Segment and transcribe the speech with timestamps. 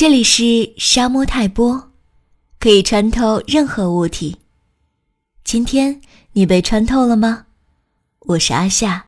[0.00, 1.90] 这里是沙漠泰波，
[2.58, 4.34] 可以穿透任何物体。
[5.44, 6.00] 今天
[6.32, 7.44] 你被穿透了吗？
[8.20, 9.04] 我是阿夏。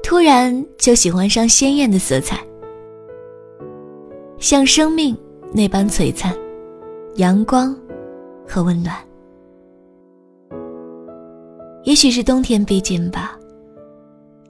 [0.00, 2.38] 突然就喜欢上鲜艳的色彩，
[4.38, 5.18] 像生命
[5.52, 6.32] 那般璀璨，
[7.16, 7.76] 阳光
[8.46, 8.96] 和温暖。
[11.84, 13.38] 也许是冬天逼近吧。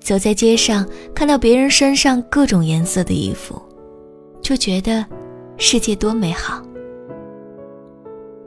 [0.00, 3.60] 走在街上，看到别人身上各种颜色的衣服，
[4.40, 5.04] 就觉得
[5.56, 6.62] 世界多美好。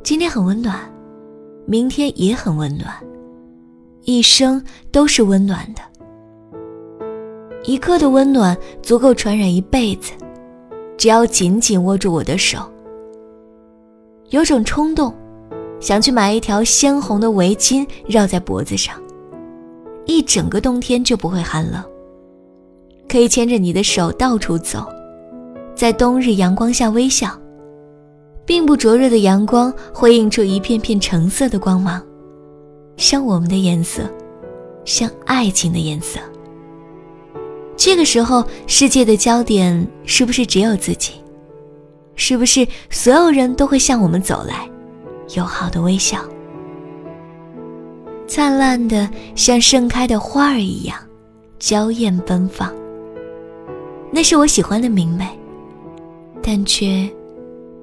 [0.04, 0.80] 今天很温暖，
[1.66, 2.94] 明天也很温暖，
[4.04, 5.82] 一生都是温暖的。
[7.64, 10.14] 一刻的温暖足够传染一辈子，
[10.98, 12.60] 只要紧紧握住我的手。
[14.30, 15.14] 有种冲动。
[15.80, 18.96] 想去买一条鲜红的围巾绕在脖子上，
[20.06, 21.84] 一整个冬天就不会寒冷。
[23.08, 24.86] 可以牵着你的手到处走，
[25.76, 27.30] 在冬日阳光下微笑。
[28.46, 32.02] 并不灼热的阳光会映出一片片橙色的光芒，
[32.96, 34.10] 像我们的颜色，
[34.86, 36.18] 像爱情的颜色。
[37.76, 41.16] 这个时候，世界的焦点是不是只有自己？
[42.16, 44.68] 是不是所有人都会向我们走来？
[45.38, 46.20] 友好的微笑，
[48.28, 50.98] 灿烂的像盛开的花儿一样，
[51.60, 52.74] 娇艳奔放。
[54.12, 55.28] 那是我喜欢的明媚，
[56.42, 57.08] 但却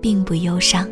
[0.01, 0.85] 并不忧伤。